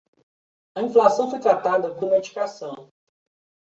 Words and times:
A 0.73 0.81
inflamação 0.81 1.29
foi 1.29 1.39
tratada 1.39 1.93
com 1.93 2.09
medicação 2.09 2.89